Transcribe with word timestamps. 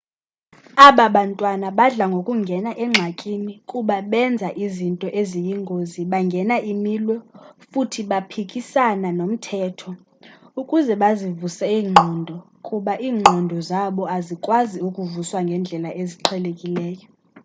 abababantwana 0.87 1.67
badla 1.77 2.05
ngokungena 2.11 2.71
engxakini 2.83 3.53
kuba 3.69 3.95
benza 4.11 4.47
izinto 4.65 5.07
eziyingozi 5.21 6.01
bangena 6.11 6.55
imilwo 6.71 7.15
futhi 7.69 8.01
baphikisana 8.09 9.07
nomthetho 9.17 9.91
ukuze 10.61 10.93
bazivuse 11.01 11.63
iingqondo 11.75 12.35
kuba 12.67 12.93
iingqondo 13.07 13.57
zabu 13.69 14.03
azikwazi 14.17 14.77
ukuvuswa 14.87 15.39
ngendlela 15.45 15.89
eziqhelekileyo 16.01 17.07